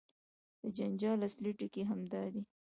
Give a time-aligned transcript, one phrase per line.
[0.61, 2.41] د جنجال اصلي ټکی همدا دی.